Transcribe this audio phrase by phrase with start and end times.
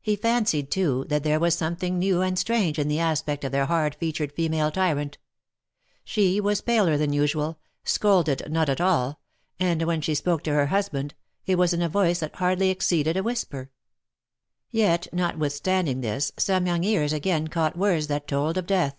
[0.00, 3.50] He fan cied, too, that there was something new and strange in the aspect of
[3.50, 5.18] their hard featured female tyrant;
[6.04, 9.18] she was paler than usual, scolded not at all,
[9.58, 11.14] and when she spoke to her husband,
[11.46, 13.72] it was in a voice that hardly exceeded a whisper.
[14.70, 18.94] Yet, notwithstanding this, some young ears again caught words that told of death.